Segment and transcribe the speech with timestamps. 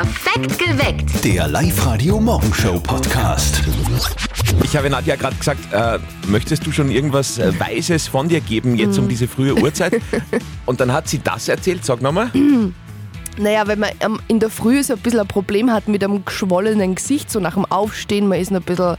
[0.00, 1.22] Perfekt geweckt.
[1.22, 3.62] Der Live-Radio-Morgenshow-Podcast.
[4.64, 8.78] Ich habe Nadja gerade gesagt, äh, möchtest du schon irgendwas äh, Weises von dir geben
[8.78, 10.00] jetzt um diese frühe Uhrzeit?
[10.64, 12.30] Und dann hat sie das erzählt, sag nochmal.
[13.36, 16.24] Naja, wenn man ähm, in der Früh so ein bisschen ein Problem hat mit einem
[16.24, 18.96] geschwollenen Gesicht, so nach dem Aufstehen, man ist noch ein bisschen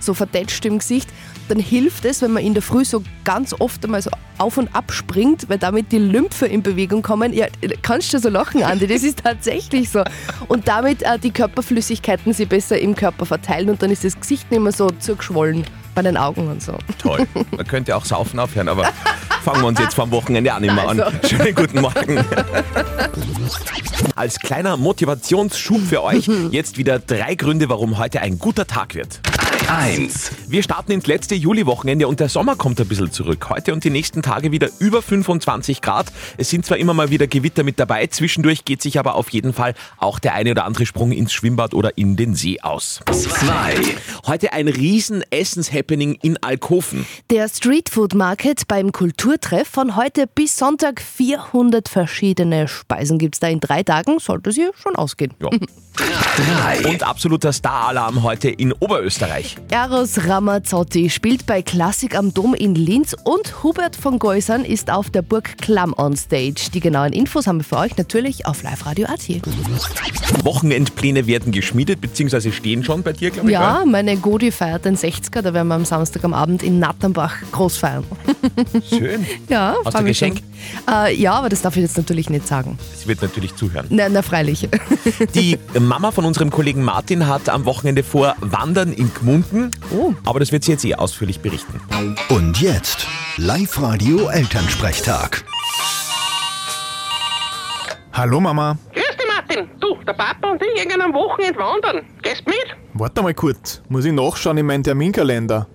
[0.00, 1.08] so verdetscht im Gesicht,
[1.48, 4.74] dann hilft es, wenn man in der Früh so ganz oft einmal so auf und
[4.74, 7.32] ab springt, weil damit die Lymphe in Bewegung kommen.
[7.32, 7.46] Ja,
[7.82, 10.02] kannst du so lachen, Andi, das ist tatsächlich so.
[10.48, 14.50] Und damit äh, die Körperflüssigkeiten sich besser im Körper verteilen und dann ist das Gesicht
[14.50, 15.64] nicht mehr so zugeschwollen
[15.94, 16.74] bei den Augen und so.
[16.98, 17.26] Toll.
[17.50, 18.84] Man könnte auch saufen aufhören, aber
[19.42, 21.00] fangen wir uns jetzt vom Wochenende auch nicht mehr an.
[21.00, 21.28] Also.
[21.28, 22.24] Schönen guten Morgen.
[24.16, 29.20] Als kleiner Motivationsschub für euch jetzt wieder drei Gründe, warum heute ein guter Tag wird.
[29.68, 30.32] 1.
[30.48, 33.48] Wir starten ins letzte Juliwochenende und der Sommer kommt ein bisschen zurück.
[33.48, 36.12] Heute und die nächsten Tage wieder über 25 Grad.
[36.36, 39.52] Es sind zwar immer mal wieder Gewitter mit dabei, zwischendurch geht sich aber auf jeden
[39.52, 43.00] Fall auch der eine oder andere Sprung ins Schwimmbad oder in den See aus.
[43.10, 43.74] 2.
[44.26, 47.06] Heute ein riesen Essens-Happening in Alkofen.
[47.30, 53.48] Der Streetfood Market beim Kulturtreff von heute bis Sonntag 400 verschiedene Speisen gibt es da
[53.48, 55.34] in drei Tagen, sollte sie schon ausgehen.
[55.40, 55.50] Ja.
[55.96, 56.88] 3.
[56.88, 59.51] Und absoluter Star-Alarm heute in Oberösterreich.
[59.70, 65.10] Eros Ramazzotti spielt bei Klassik am Dom in Linz und Hubert von Geusern ist auf
[65.10, 66.70] der Burg Klamm on Stage.
[66.74, 69.28] Die genauen Infos haben wir für euch natürlich auf Live Radio AT.
[70.44, 73.52] Wochenendpläne werden geschmiedet, beziehungsweise stehen schon bei dir, glaube ich.
[73.52, 77.34] Ja, meine Godi feiert den 60er, da werden wir am Samstag am Abend in Natternbach
[77.52, 78.04] groß feiern.
[78.88, 79.26] Schön.
[79.48, 80.40] Ja, Hast du Geschenk?
[80.88, 82.78] Äh, ja, aber das darf ich jetzt natürlich nicht sagen.
[82.94, 83.86] Sie wird natürlich zuhören.
[83.90, 84.68] Na, na freilich.
[85.34, 89.70] Die Mama von unserem Kollegen Martin hat am Wochenende vor Wandern in Gmunden.
[89.90, 90.14] Oh.
[90.24, 91.80] Aber das wird sie jetzt eh ausführlich berichten.
[92.28, 95.44] Und jetzt Live-Radio Elternsprechtag.
[98.12, 98.76] Hallo Mama.
[98.92, 99.70] Grüß dich, Martin.
[99.80, 102.04] Du, der Papa und ich gehen am Wochenende wandern.
[102.22, 102.76] Gehst mit?
[102.94, 103.82] Warte mal kurz.
[103.88, 105.66] Muss ich nachschauen in meinen Terminkalender?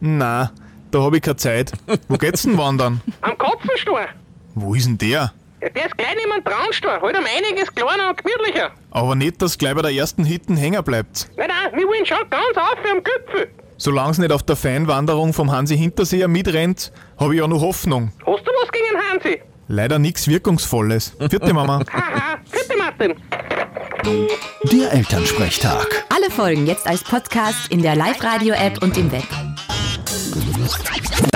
[0.00, 0.52] Na,
[0.90, 1.72] da habe ich keine Zeit.
[2.08, 3.00] Wo geht's denn wandern?
[3.22, 4.06] Am Kopfenstor.
[4.54, 5.32] Wo ist denn der?
[5.60, 7.00] Ja, der ist gleich neben dem Traunstor.
[7.02, 8.70] Halt um einiges kleiner und gemütlicher.
[8.98, 11.30] Aber nicht, dass gleich bei der ersten Hitten hängen bleibt.
[11.36, 13.48] Nein, nein, wir wollen schon ganz auf am Gipfel.
[13.76, 18.10] Solange nicht auf der Feinwanderung vom Hansi Hinterseher mitrennt, habe ich ja noch Hoffnung.
[18.26, 19.42] Hast du was gegen den Hansi?
[19.68, 21.14] Leider nichts Wirkungsvolles.
[21.30, 21.84] Vierte Mama.
[21.92, 23.14] Haha, bitte, Martin.
[24.72, 26.04] Der Elternsprechtag.
[26.12, 29.22] Alle Folgen jetzt als Podcast in der Live-Radio-App und im Web.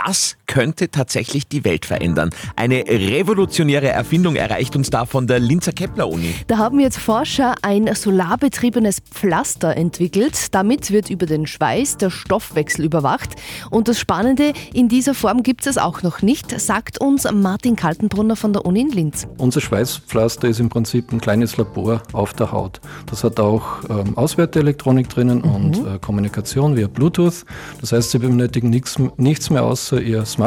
[0.04, 2.28] Das könnte tatsächlich die Welt verändern.
[2.56, 6.34] Eine revolutionäre Erfindung erreicht uns da von der Linzer Kepler-Uni.
[6.46, 10.54] Da haben jetzt Forscher ein solarbetriebenes Pflaster entwickelt.
[10.54, 13.30] Damit wird über den Schweiß der Stoffwechsel überwacht.
[13.70, 18.36] Und das Spannende, in dieser Form gibt es auch noch nicht, sagt uns Martin Kaltenbrunner
[18.36, 19.26] von der Uni in Linz.
[19.38, 22.82] Unser Schweißpflaster ist im Prinzip ein kleines Labor auf der Haut.
[23.06, 27.46] Das hat auch ähm, Auswerteelektronik drinnen und äh, Kommunikation via Bluetooth.
[27.80, 30.41] Das heißt, Sie benötigen nichts, nichts mehr außer Ihr Smartphone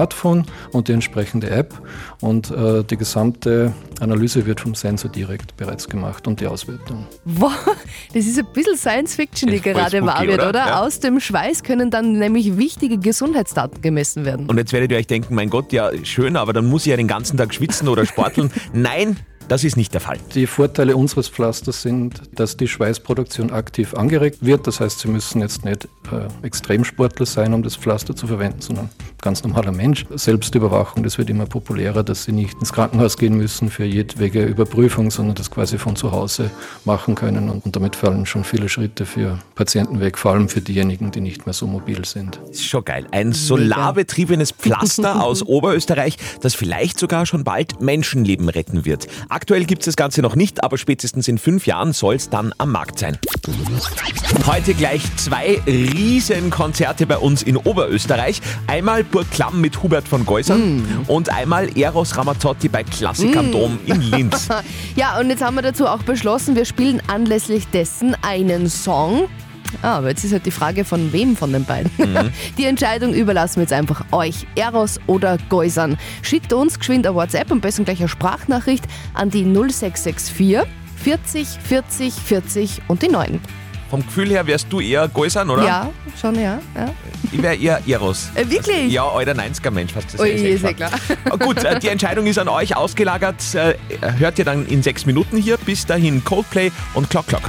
[0.72, 1.73] und die entsprechende App.
[2.22, 7.06] Und äh, die gesamte Analyse wird vom Sensor direkt bereits gemacht und die Auswertung.
[7.25, 7.51] Wow,
[8.13, 10.50] das ist ein bisschen Science Fiction, die gerade spooky, wahr wird, oder?
[10.50, 10.67] oder?
[10.67, 10.81] Ja.
[10.81, 14.47] Aus dem Schweiß können dann nämlich wichtige Gesundheitsdaten gemessen werden.
[14.47, 16.97] Und jetzt werdet ihr euch denken, mein Gott, ja schön, aber dann muss ich ja
[16.97, 18.51] den ganzen Tag schwitzen oder sporteln.
[18.73, 19.17] Nein,
[19.47, 20.17] das ist nicht der Fall.
[20.33, 24.66] Die Vorteile unseres Pflasters sind, dass die Schweißproduktion aktiv angeregt wird.
[24.66, 28.89] Das heißt, Sie müssen jetzt nicht äh, Extremsportler sein, um das Pflaster zu verwenden, sondern
[29.25, 30.06] ganz normaler Mensch.
[30.13, 35.09] Selbstüberwachung, das wird immer populärer, dass Sie nicht ins Krankenhaus gehen müssen für jedwege Überprüfung,
[35.09, 36.52] sondern das quasi von zu Hause
[36.86, 37.50] machen können.
[37.50, 41.22] Und, und damit fallen schon viele Schritte für Patienten weg, vor allem für diejenigen, die
[41.22, 42.40] nicht mehr so mobil sind.
[42.52, 43.08] Ist schon geil.
[43.09, 49.07] Ein solarbetriebenes Pflaster aus Oberösterreich, das vielleicht sogar schon bald Menschenleben retten wird.
[49.30, 52.53] Aktuell gibt es das Ganze noch nicht, aber spätestens in fünf Jahren soll es dann
[52.59, 53.18] am Markt sein.
[54.46, 58.40] Heute gleich zwei Riesenkonzerte bei uns in Oberösterreich.
[58.68, 63.79] Einmal Burg Klamm mit Hubert von Geusern und einmal Eros Ramazzotti bei Klassik am Dom
[63.85, 64.49] in Linz.
[64.97, 69.29] Ja, und jetzt haben wir dazu auch beschlossen, wir spielen anlässlich dessen einen Song.
[69.81, 71.91] Ah, aber jetzt ist halt die Frage, von wem von den beiden.
[72.57, 75.97] Die Entscheidung überlassen wir jetzt einfach euch, Eros oder Geusern.
[76.21, 78.83] Schickt uns geschwind eine WhatsApp, am besten gleich eine Sprachnachricht
[79.13, 80.65] an die 0664
[80.97, 83.39] 40 40 40 und die 9.
[83.89, 85.63] Vom Gefühl her wärst du eher Geusern, oder?
[85.63, 86.59] Ja, schon, ja.
[86.75, 86.89] ja.
[87.31, 88.29] Ich wäre eher Eros.
[88.33, 88.91] Äh, wirklich?
[88.91, 90.89] Ja, alter 90er Mensch, hast du das Ui, eh ist ja klar.
[90.89, 91.37] klar.
[91.39, 93.43] Gut, äh, die Entscheidung ist an euch ausgelagert.
[93.53, 93.75] Äh,
[94.17, 95.57] Hört ihr dann in sechs Minuten hier.
[95.57, 97.43] Bis dahin Coldplay und Clock Clock.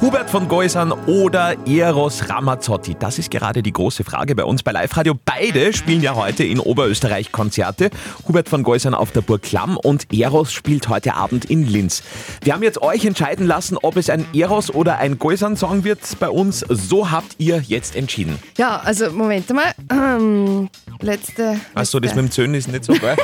[0.00, 2.94] Hubert von Geusern oder Eros Ramazzotti?
[2.96, 5.18] Das ist gerade die große Frage bei uns bei Live Radio.
[5.24, 7.90] Beide spielen ja heute in Oberösterreich Konzerte.
[8.28, 12.04] Hubert von Geusern auf der Burg Klamm und Eros spielt heute Abend in Linz.
[12.44, 16.28] Wir haben jetzt euch entscheiden lassen, ob es ein Eros oder ein Geusern-Song wird bei
[16.30, 16.60] uns.
[16.68, 18.38] So habt ihr jetzt entschieden.
[18.56, 19.74] Ja, also Moment mal.
[19.90, 21.58] Ähm, letzte.
[21.74, 23.16] Achso, das mit dem Zöhnen ist nicht so geil.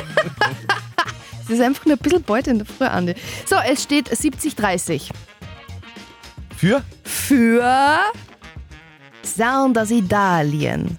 [1.45, 3.15] Es ist einfach nur ein bisschen bald in der Früh, Andi.
[3.45, 5.11] So, es steht 70-30.
[6.65, 6.81] Für?
[7.03, 7.99] Für
[9.23, 10.97] Sound aus Italien.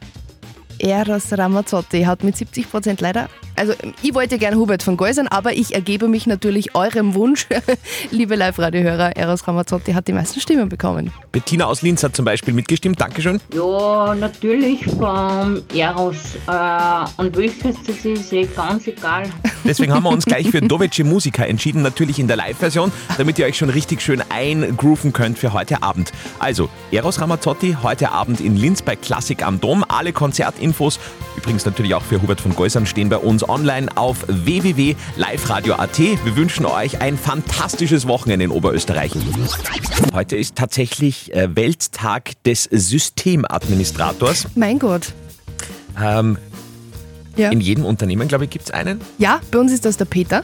[0.79, 3.29] Eros Ramazzotti hat mit 70% leider.
[3.57, 3.73] Also,
[4.03, 7.47] ich wollte gerne Hubert von Geusern, aber ich ergebe mich natürlich eurem Wunsch.
[8.11, 11.11] Liebe Live-Radio-Hörer, Eros Ramazzotti hat die meisten Stimmen bekommen.
[11.33, 13.01] Bettina aus Linz hat zum Beispiel mitgestimmt.
[13.01, 13.41] Dankeschön.
[13.55, 16.17] Ja, natürlich vom Eros.
[16.47, 19.25] Äh, und welches das ist, eh ganz egal.
[19.65, 23.47] Deswegen haben wir uns gleich für Dovece Musica entschieden, natürlich in der Live-Version, damit ihr
[23.47, 26.13] euch schon richtig schön eingrooven könnt für heute Abend.
[26.39, 29.83] Also, Eros Ramazzotti heute Abend in Linz bei Klassik am Dom.
[29.89, 31.01] Alle Konzertinfos,
[31.39, 35.99] übrigens natürlich auch für Hubert von Geusern, stehen bei uns online auf www.liveradio.at.
[35.99, 39.13] Wir wünschen euch ein fantastisches Wochenende in Oberösterreich.
[40.13, 44.47] Heute ist tatsächlich äh, Welttag des Systemadministrators.
[44.55, 45.13] Mein Gott.
[46.03, 46.39] Ähm,
[47.37, 47.51] Ja.
[47.51, 49.01] In jedem Unternehmen, glaube ich, gibt es einen.
[49.19, 50.43] Ja, bei uns ist das der Peter.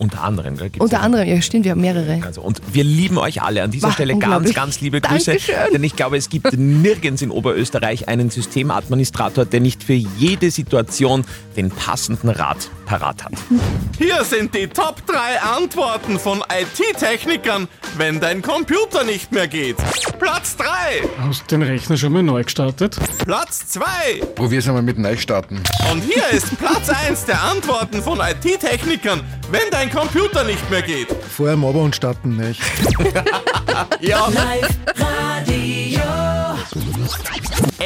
[0.00, 0.56] Unter anderem.
[0.56, 2.20] Gell, gibt's Unter anderem, ja stimmt, wir haben mehrere.
[2.24, 5.32] Also, und wir lieben euch alle an dieser Wah, Stelle ganz, ganz liebe Grüße.
[5.32, 5.54] Dankeschön.
[5.74, 11.26] Denn ich glaube, es gibt nirgends in Oberösterreich einen Systemadministrator, der nicht für jede Situation
[11.54, 13.32] den passenden Rat parat hat.
[13.98, 19.76] Hier sind die Top 3 Antworten von IT-Technikern, wenn dein Computer nicht mehr geht.
[20.18, 20.66] Platz 3,
[21.20, 22.96] Hast den Rechner schon mal neu gestartet?
[23.24, 23.84] Platz 2
[24.34, 25.62] Probier's einmal mit Neustarten.
[25.92, 29.20] und hier ist Platz 1 der Antworten von IT-Technikern,
[29.52, 31.08] wenn dein Computer nicht mehr geht.
[31.36, 32.60] Vorher am Abend starten, nicht?
[34.00, 34.28] Ja,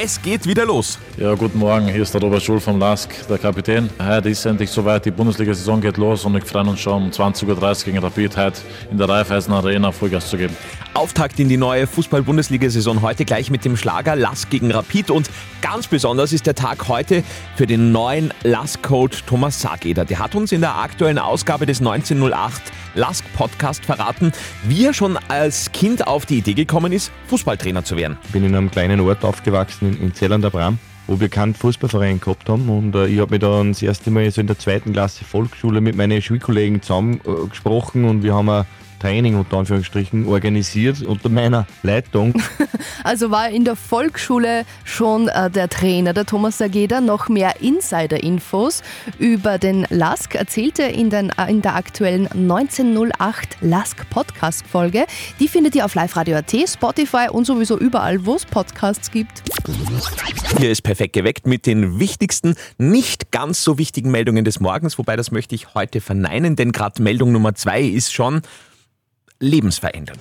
[0.05, 0.99] Es geht wieder los.
[1.17, 3.89] Ja, guten Morgen, hier ist der Robert Schul vom LASK, der Kapitän.
[3.99, 7.47] Heute ist endlich soweit, die Bundesliga-Saison geht los und wir freuen uns schon um 20.30
[7.49, 8.61] Uhr gegen Rapid heute
[8.91, 10.55] in der Raiffeisen Arena Vollgas zu geben.
[10.93, 15.31] Auftakt in die neue Fußball-Bundesliga-Saison heute gleich mit dem Schlager Lask gegen Rapid und
[15.63, 17.25] ganz besonders ist der Tag heute
[17.57, 20.05] für den neuen Lask-Coach Thomas Sageder.
[20.05, 22.61] Der hat uns in der aktuellen Ausgabe des 1908
[22.95, 24.33] Lask Podcast verraten,
[24.65, 28.17] wie er schon als Kind auf die Idee gekommen ist, Fußballtrainer zu werden.
[28.27, 30.33] Ich bin in einem kleinen Ort aufgewachsen, in, in Zell
[31.07, 32.69] wo wir keinen Fußballverein gehabt haben.
[32.69, 35.81] Und äh, ich habe mich dann das erste Mal so in der zweiten Klasse Volksschule
[35.81, 38.65] mit meinen Schulkollegen zusammen äh, und wir haben ein
[39.05, 42.33] Training unter Anführungsstrichen organisiert unter meiner Leitung.
[43.03, 47.03] Also war in der Volksschule schon äh, der Trainer, der Thomas Sageda.
[47.03, 48.83] Noch mehr Insider-Infos
[49.19, 55.05] über den LASK erzählte er in, den, äh, in der aktuellen 1908 LASK Podcast-Folge.
[55.39, 59.43] Die findet ihr auf liveradio.at, Spotify und sowieso überall, wo es Podcasts gibt.
[60.59, 65.17] Hier ist perfekt geweckt mit den wichtigsten, nicht ganz so wichtigen Meldungen des Morgens, wobei
[65.17, 68.41] das möchte ich heute verneinen, denn gerade Meldung Nummer zwei ist schon
[69.45, 70.21] lebensverändernd.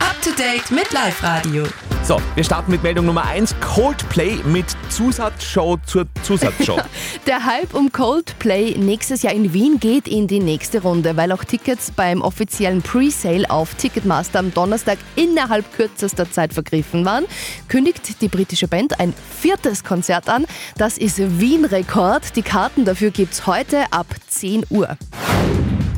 [0.00, 1.64] Up to date mit Live Radio.
[2.02, 3.54] So, wir starten mit Meldung Nummer 1.
[3.60, 6.78] Coldplay mit Zusatzshow zur Zusatzshow.
[7.26, 11.44] Der Hype um Coldplay nächstes Jahr in Wien geht in die nächste Runde, weil auch
[11.44, 17.24] Tickets beim offiziellen Pre-Sale auf Ticketmaster am Donnerstag innerhalb kürzester Zeit vergriffen waren,
[17.68, 20.44] kündigt die britische Band ein viertes Konzert an.
[20.76, 22.36] Das ist Wien-Rekord.
[22.36, 24.98] Die Karten dafür gibt's heute ab 10 Uhr.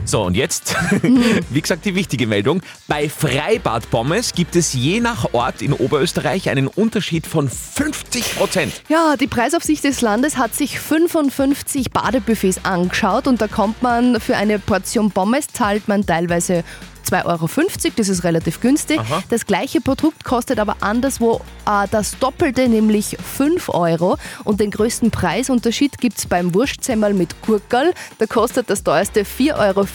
[0.07, 0.77] So, und jetzt,
[1.51, 2.63] wie gesagt, die wichtige Meldung.
[2.87, 8.73] Bei Freibad Pommes gibt es je nach Ort in Oberösterreich einen Unterschied von 50 Prozent.
[8.89, 14.37] Ja, die Preisaufsicht des Landes hat sich 55 Badebuffets angeschaut und da kommt man für
[14.37, 16.63] eine Portion Pommes zahlt man teilweise
[17.13, 17.49] 2,50 Euro,
[17.97, 19.01] das ist relativ günstig.
[19.01, 19.23] Aha.
[19.29, 24.17] Das gleiche Produkt kostet aber anderswo äh, das Doppelte, nämlich 5 Euro.
[24.45, 27.93] Und den größten Preisunterschied gibt es beim Wurstsemmel mit Gurkel.
[28.19, 29.87] Da kostet das teuerste 4,40 Euro,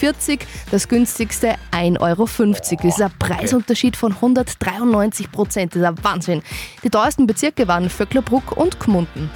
[0.71, 2.27] das günstigste 1,50 Euro.
[2.53, 5.75] Das ist ein Preisunterschied von 193 Prozent.
[5.75, 6.41] Das ist ein Wahnsinn.
[6.83, 9.29] Die teuersten Bezirke waren Vöcklerbruck und Gmunden.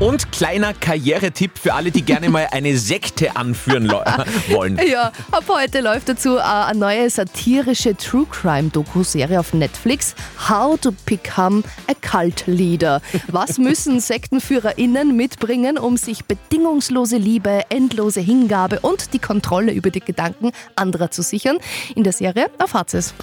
[0.00, 3.90] Und kleiner Karrieretipp für alle, die gerne mal eine Sekte anführen
[4.48, 4.78] wollen.
[4.88, 10.14] Ja, ab heute läuft dazu äh, eine neue satirische True Crime Doku-Serie auf Netflix.
[10.48, 13.02] How to Become a Cult Leader.
[13.26, 20.00] Was müssen SektenführerInnen mitbringen, um sich bedingungslose Liebe, endlose Hingabe und die Kontrolle über die
[20.00, 21.58] Gedanken anderer zu sichern?
[21.96, 23.14] In der Serie erfahrt es.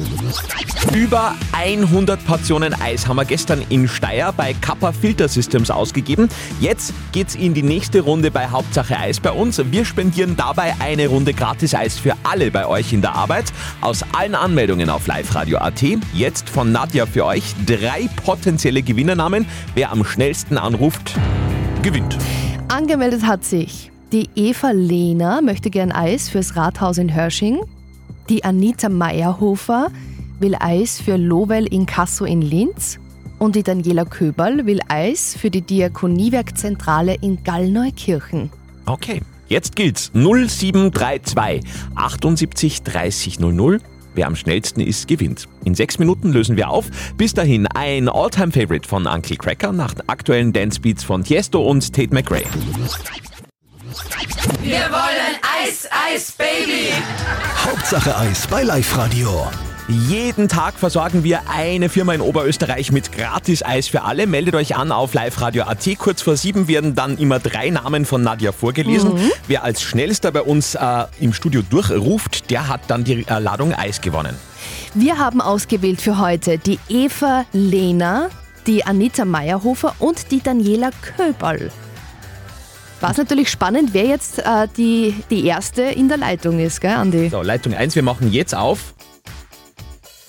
[0.94, 6.28] Über 100 Portionen Eis haben wir gestern in Steyr bei Kappa Filter Systems ausgegeben.
[6.66, 9.62] Jetzt geht's in die nächste Runde bei Hauptsache Eis bei uns.
[9.70, 13.54] Wir spendieren dabei eine Runde gratis Eis für alle bei euch in der Arbeit.
[13.82, 15.84] Aus allen Anmeldungen auf liveradio.at.
[16.16, 19.46] Jetzt von Nadja für euch drei potenzielle Gewinnernamen.
[19.76, 21.14] Wer am schnellsten anruft,
[21.84, 22.18] gewinnt.
[22.68, 27.60] Angemeldet hat sich die Eva Lehner, möchte gern Eis fürs Rathaus in Hörsching.
[28.28, 29.92] Die Anita Meyerhofer
[30.40, 32.98] will Eis für Lowell Inkasso in Linz.
[33.46, 38.50] Und die Daniela Köberl will Eis für die Diakoniewerkzentrale in Gallneukirchen.
[38.88, 40.10] Okay, jetzt gilt's.
[40.16, 41.62] 0732
[41.94, 43.82] 78 30 00.
[44.16, 45.48] Wer am schnellsten ist, gewinnt.
[45.64, 46.90] In sechs Minuten lösen wir auf.
[47.18, 52.46] Bis dahin ein All-Time-Favorite von Uncle Cracker nach aktuellen Dance-Beats von Tiesto und Tate McRae.
[54.64, 56.90] Wir wollen Eis, Eis, Baby.
[57.64, 59.46] Hauptsache Eis bei Live Radio.
[59.88, 64.26] Jeden Tag versorgen wir eine Firma in Oberösterreich mit gratis Eis für alle.
[64.26, 65.88] Meldet euch an auf liveradio.at.
[66.00, 69.14] Kurz vor sieben werden dann immer drei Namen von Nadja vorgelesen.
[69.14, 69.32] Mhm.
[69.48, 73.76] Wer als schnellster bei uns äh, im Studio durchruft, der hat dann die äh, Ladung
[73.76, 74.36] Eis gewonnen.
[74.96, 78.30] Wir haben ausgewählt für heute die Eva Lehner,
[78.66, 81.70] die Anita Meyerhofer und die Daniela Köberl.
[83.02, 86.96] War es natürlich spannend, wer jetzt äh, die, die erste in der Leitung ist, gell,
[86.96, 87.30] Andi?
[87.30, 88.96] So, Leitung 1, wir machen jetzt auf.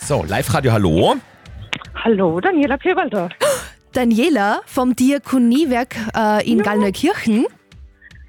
[0.06, 1.16] So, Live-Radio, hallo.
[2.04, 2.78] Hallo, Daniela
[3.10, 3.28] da.
[3.92, 7.44] Daniela vom Diakoniewerk äh, in Gallneukirchen.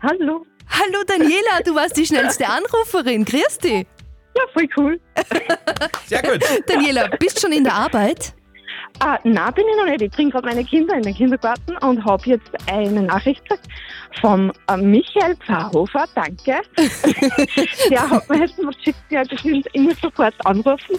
[0.02, 0.44] Hallo.
[0.72, 3.24] Hallo Daniela, du warst die schnellste Anruferin.
[3.26, 3.86] Grüß dich.
[4.36, 5.00] Ja, voll cool.
[6.08, 6.44] Sehr gut.
[6.66, 8.34] Daniela, bist schon in der Arbeit?
[8.98, 10.02] Ah, na, bin ich noch nicht.
[10.02, 13.68] Ich bringe gerade meine Kinder in den Kindergarten und habe jetzt eine Nachricht gekriegt
[14.20, 16.06] vom äh, Michael Pfarrhofer.
[16.16, 16.60] Danke.
[17.92, 20.98] Der hat mir jetzt noch geschickt, der hat geschrieben, ich muss sofort anrufen.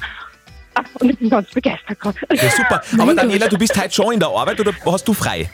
[0.94, 2.18] Und ich bin ganz begeistert gerade.
[2.32, 2.82] Ja, super.
[2.98, 5.50] Aber Daniela, du bist heute schon in der Arbeit oder hast du frei?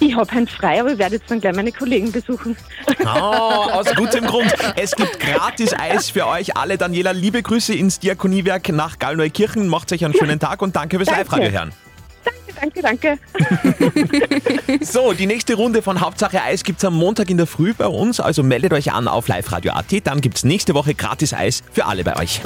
[0.00, 2.56] Ich habe heute frei, aber ich werde jetzt dann gleich meine Kollegen besuchen.
[3.04, 4.52] Ah, aus gutem Grund.
[4.76, 6.76] Es gibt gratis Eis für euch alle.
[6.76, 9.68] Daniela, liebe Grüße ins Diakoniewerk nach Gallneukirchen.
[9.68, 11.08] Macht euch einen schönen Tag und danke fürs.
[11.08, 11.72] Live-Radio hören.
[12.64, 13.18] Danke, danke.
[14.80, 17.86] So, die nächste Runde von Hauptsache Eis gibt es am Montag in der Früh bei
[17.86, 18.20] uns.
[18.20, 19.84] Also meldet euch an auf liveradio.at.
[20.04, 22.40] Dann gibt es nächste Woche gratis Eis für alle bei euch.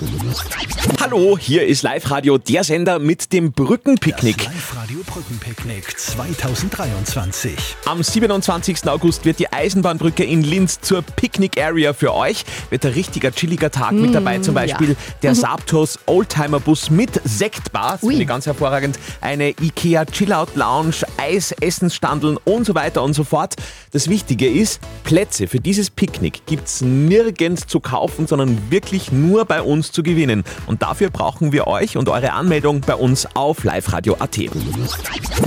[1.01, 4.45] Hallo, hier ist Live-Radio, der Sender mit dem Brückenpicknick.
[4.45, 7.55] Live-Radio Brückenpicknick 2023.
[7.87, 8.89] Am 27.
[8.89, 12.45] August wird die Eisenbahnbrücke in Linz zur Picnic Area für euch.
[12.71, 14.39] Wird ein richtiger chilliger Tag mit Mm, dabei.
[14.39, 14.97] Zum Beispiel ja.
[15.23, 15.37] der Mhm.
[15.37, 17.93] Saptos Oldtimer Bus mit Sektbar.
[17.93, 18.99] Das finde ich ganz hervorragend.
[19.21, 23.55] Eine IKEA Chillout Lounge, Eis, Essensstandeln und so weiter und so fort.
[23.93, 29.45] Das Wichtige ist, Plätze für dieses Picknick gibt es nirgends zu kaufen, sondern wirklich nur
[29.45, 30.45] bei uns zu gewinnen.
[30.67, 34.39] Und dafür brauchen wir euch und eure Anmeldung bei uns auf liveradio.at.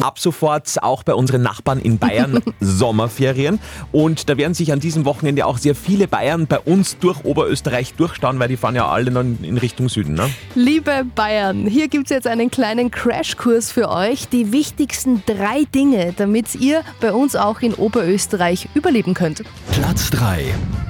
[0.02, 3.60] Ab sofort auch bei unseren Nachbarn in Bayern Sommerferien.
[3.92, 7.94] Und da werden sich an diesem Wochenende auch sehr viele Bayern bei uns durch Oberösterreich
[7.94, 10.14] durchstauen, weil die fahren ja alle dann in Richtung Süden.
[10.16, 10.30] Ne?
[10.56, 14.28] Liebe Bayern, hier gibt es jetzt einen kleinen Crashkurs für euch.
[14.30, 19.44] Die wichtigsten drei Dinge, damit ihr bei uns auch in Oberösterreich überleben könnt.
[19.72, 20.46] Platz 3.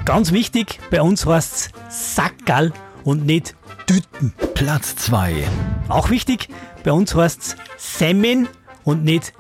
[0.06, 2.72] Ganz wichtig, bei uns heißt es Sackerl
[3.04, 3.56] und nicht
[3.88, 4.34] Tüten.
[4.54, 5.48] Platz 2.
[5.90, 6.48] Auch wichtig,
[6.84, 7.56] bei uns heißt es
[7.98, 8.48] Semmen
[8.84, 9.34] und nicht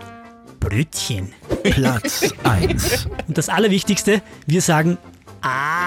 [0.60, 1.34] Brötchen.
[1.63, 3.08] Platz 1.
[3.27, 4.98] Und das Allerwichtigste, wir sagen
[5.41, 5.80] Ah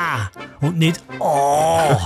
[0.61, 1.97] und nicht Oh.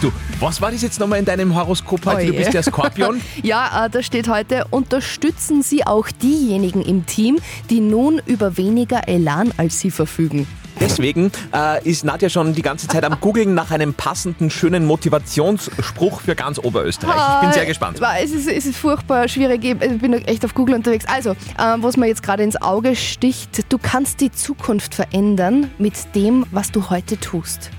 [0.00, 2.26] Du, was war das jetzt nochmal in deinem Horoskop heute?
[2.26, 2.38] Du Oje.
[2.38, 3.20] bist der Skorpion.
[3.42, 7.38] Ja, äh, da steht heute, unterstützen Sie auch diejenigen im Team,
[7.68, 10.46] die nun über weniger Elan als Sie verfügen.
[10.90, 16.20] Deswegen äh, ist Nadja schon die ganze Zeit am Googeln nach einem passenden, schönen Motivationsspruch
[16.20, 17.36] für ganz Oberösterreich.
[17.36, 18.00] Ich bin sehr gespannt.
[18.22, 19.64] Es ist, es ist furchtbar schwierig.
[19.64, 21.04] Ich bin echt auf Google unterwegs.
[21.06, 25.94] Also, ähm, was mir jetzt gerade ins Auge sticht, du kannst die Zukunft verändern mit
[26.14, 27.70] dem, was du heute tust.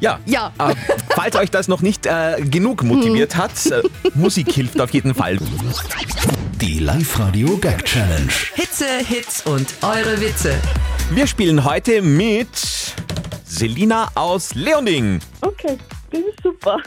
[0.00, 0.20] Ja.
[0.26, 0.52] Ja.
[0.58, 0.74] Äh,
[1.10, 3.82] falls euch das noch nicht äh, genug motiviert hat, äh,
[4.14, 5.38] Musik hilft auf jeden Fall.
[6.60, 8.28] Die Live-Radio Gag Challenge.
[8.54, 10.54] Hitze, Hits und eure Witze.
[11.10, 12.48] Wir spielen heute mit
[13.44, 15.20] Selina aus Leonding.
[15.40, 15.78] Okay,
[16.10, 16.78] das ist super.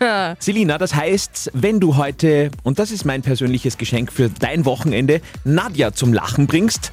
[0.38, 5.20] Selina, das heißt, wenn du heute, und das ist mein persönliches Geschenk für dein Wochenende,
[5.44, 6.92] Nadja zum Lachen bringst,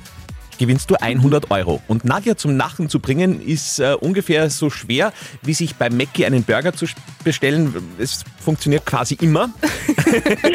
[0.63, 1.81] gewinnst du 100 Euro.
[1.89, 6.25] Und Nadja zum Lachen zu bringen, ist äh, ungefähr so schwer, wie sich bei Mackie
[6.25, 6.85] einen Burger zu
[7.25, 7.75] bestellen.
[7.97, 9.49] Es funktioniert quasi immer.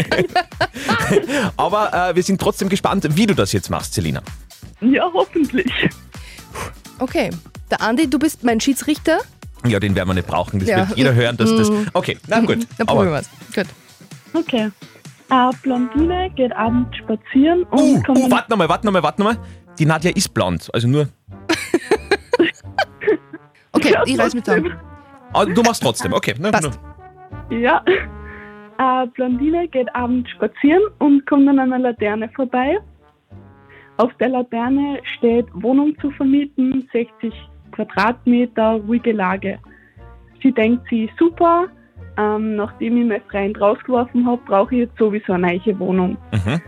[1.58, 4.22] Aber äh, wir sind trotzdem gespannt, wie du das jetzt machst, Selina.
[4.80, 5.70] Ja, hoffentlich.
[6.98, 7.28] Okay,
[7.70, 9.18] der Andi, du bist mein Schiedsrichter.
[9.66, 10.58] Ja, den werden wir nicht brauchen.
[10.60, 10.88] Das Ja.
[10.88, 11.68] wird jeder hören, dass das.
[11.68, 11.86] Mm.
[11.92, 12.66] Okay, na gut.
[12.78, 13.28] Dann probieren wir es.
[13.54, 13.66] Gut.
[14.32, 14.70] Okay.
[15.28, 19.38] Eine Blondine geht abends spazieren und Uh, kommt uh, warte nochmal, warte nochmal, warte nochmal.
[19.78, 21.08] Die Nadja ist blond, also nur.
[23.72, 24.74] Okay, ich reiß mich zusammen.
[25.32, 26.34] Ah, du machst trotzdem, okay.
[26.38, 26.80] Ne, Passt.
[27.50, 27.84] Ja.
[28.78, 32.78] Eine Blondine geht abends spazieren und kommt an einer Laterne vorbei.
[33.98, 37.32] Auf der Laterne steht Wohnung zu vermieten, 60
[37.72, 39.58] Quadratmeter, ruhige Lage.
[40.42, 41.66] Sie denkt, sie ist super.
[42.16, 46.16] Ähm, nachdem ich meinen Freund rausgeworfen habe, brauche ich jetzt sowieso eine neue Wohnung.
[46.32, 46.60] Mhm.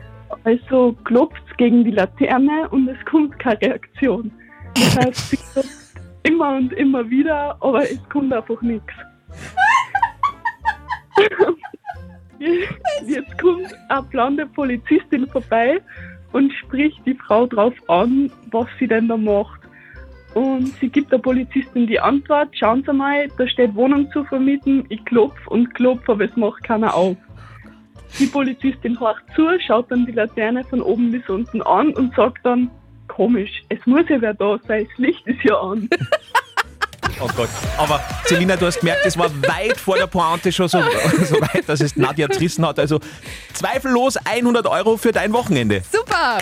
[0.45, 4.33] Also klopft es gegen die Laterne und es kommt keine Reaktion.
[4.75, 8.93] Das heißt, sie klopft immer und immer wieder, aber es kommt einfach nichts.
[13.07, 15.81] Jetzt kommt eine blonde Polizistin vorbei
[16.33, 19.61] und spricht die Frau drauf an, was sie denn da macht.
[20.35, 24.87] Und sie gibt der Polizistin die Antwort, schauen Sie mal, da steht Wohnung zu vermieten,
[24.89, 27.17] ich klopfe und klopfe, aber es macht keiner auf.
[28.19, 32.45] Die Polizistin horcht zu, schaut dann die Laterne von oben bis unten an und sagt
[32.45, 32.71] dann,
[33.09, 35.89] komisch, es muss ja wer da sein, das Licht ist ja an.
[37.23, 37.51] Oh Gott.
[37.77, 40.81] Aber Selina, du hast gemerkt, es war weit vor der Pointe schon so,
[41.25, 42.79] so weit, dass es Nadja zerrissen hat.
[42.79, 42.99] Also
[43.53, 45.83] zweifellos 100 Euro für dein Wochenende.
[45.91, 46.39] Super!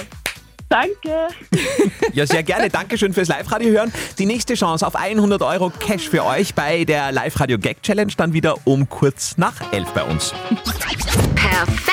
[0.69, 1.29] Danke.
[2.15, 2.69] Ja, sehr gerne.
[2.69, 3.93] Dankeschön fürs Live-Radio hören.
[4.19, 8.33] Die nächste Chance auf 100 Euro Cash für euch bei der Live-Radio Gag Challenge dann
[8.33, 10.35] wieder um kurz nach 11 bei uns.